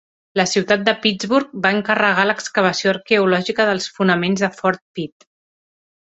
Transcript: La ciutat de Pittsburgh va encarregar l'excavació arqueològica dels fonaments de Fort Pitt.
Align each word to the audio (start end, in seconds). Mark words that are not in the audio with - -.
La 0.39 0.43
ciutat 0.51 0.85
de 0.85 0.93
Pittsburgh 1.03 1.51
va 1.65 1.71
encarregar 1.77 2.23
l'excavació 2.29 2.95
arqueològica 2.95 3.69
dels 3.71 3.87
fonaments 3.99 4.43
de 4.47 4.51
Fort 4.57 4.83
Pitt. 5.01 5.29